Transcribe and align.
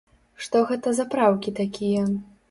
Што 0.43 0.61
гэта 0.69 0.93
за 0.99 1.05
праўкі 1.15 1.53
такія? 1.59 2.07